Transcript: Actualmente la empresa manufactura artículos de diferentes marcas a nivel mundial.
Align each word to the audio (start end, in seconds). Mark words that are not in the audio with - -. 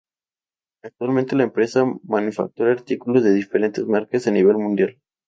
Actualmente 0.81 1.35
la 1.35 1.43
empresa 1.43 1.85
manufactura 2.05 2.71
artículos 2.71 3.23
de 3.23 3.35
diferentes 3.35 3.85
marcas 3.85 4.25
a 4.25 4.31
nivel 4.31 4.57
mundial. 4.57 4.97